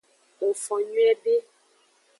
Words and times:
Ngfon 0.47 0.81
nyuiede. 0.89 1.35